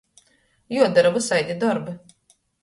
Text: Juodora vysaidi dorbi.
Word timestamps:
Juodora 0.77 1.11
vysaidi 1.19 1.59
dorbi. 1.65 1.95